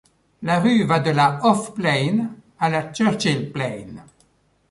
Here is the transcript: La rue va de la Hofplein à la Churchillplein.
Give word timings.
La 0.41 0.59
rue 0.59 0.83
va 0.83 0.99
de 0.99 1.11
la 1.11 1.41
Hofplein 1.45 2.31
à 2.57 2.69
la 2.69 2.91
Churchillplein. 2.91 4.03